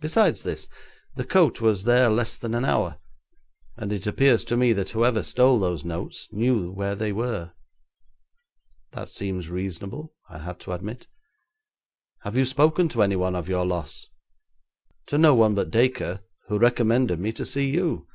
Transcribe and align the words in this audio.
Besides 0.00 0.42
this, 0.42 0.68
the 1.16 1.24
coat 1.26 1.60
was 1.60 1.84
there 1.84 2.08
less 2.08 2.38
than 2.38 2.54
an 2.54 2.64
hour, 2.64 2.98
and 3.76 3.92
it 3.92 4.06
appears 4.06 4.42
to 4.44 4.56
me 4.56 4.72
that 4.72 4.88
whoever 4.88 5.22
stole 5.22 5.60
those 5.60 5.84
notes 5.84 6.28
knew 6.32 6.70
where 6.70 6.94
they 6.94 7.12
were.' 7.12 7.52
'That 8.92 9.10
seems 9.10 9.50
reasonable,' 9.50 10.14
I 10.30 10.38
had 10.38 10.60
to 10.60 10.72
admit. 10.72 11.08
'Have 12.20 12.38
you 12.38 12.46
spoken 12.46 12.88
to 12.88 13.02
any 13.02 13.16
one 13.16 13.34
of 13.36 13.50
your 13.50 13.66
loss?'; 13.66 14.08
'To 15.04 15.18
no 15.18 15.34
one 15.34 15.54
but 15.54 15.70
Dacre, 15.70 16.20
who 16.48 16.58
recommended 16.58 17.20
me 17.20 17.30
to 17.32 17.44
see 17.44 17.68
you. 17.68 18.06